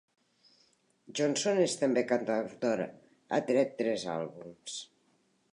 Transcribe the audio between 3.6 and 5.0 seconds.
tres àlbums.